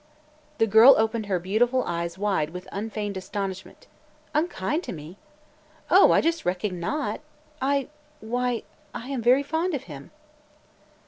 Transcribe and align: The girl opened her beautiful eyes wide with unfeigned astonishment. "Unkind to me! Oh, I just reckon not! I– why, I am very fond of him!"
The 0.57 0.65
girl 0.65 0.95
opened 0.97 1.27
her 1.27 1.37
beautiful 1.37 1.83
eyes 1.83 2.17
wide 2.17 2.49
with 2.49 2.67
unfeigned 2.71 3.17
astonishment. 3.17 3.85
"Unkind 4.33 4.81
to 4.85 4.91
me! 4.91 5.19
Oh, 5.91 6.09
I 6.11 6.21
just 6.21 6.43
reckon 6.43 6.79
not! 6.79 7.21
I– 7.61 7.87
why, 8.19 8.63
I 8.95 9.09
am 9.09 9.21
very 9.21 9.43
fond 9.43 9.75
of 9.75 9.83
him!" 9.83 10.09